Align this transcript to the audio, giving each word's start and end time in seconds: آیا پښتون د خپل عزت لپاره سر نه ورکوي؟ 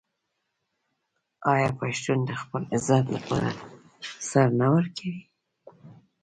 آیا 1.51 1.69
پښتون 1.79 2.19
د 2.25 2.31
خپل 2.41 2.61
عزت 2.75 3.05
لپاره 3.15 3.49
سر 4.29 4.47
نه 4.59 4.67
ورکوي؟ 4.75 5.21